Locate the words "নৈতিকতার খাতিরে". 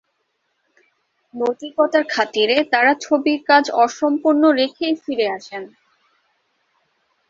1.33-2.57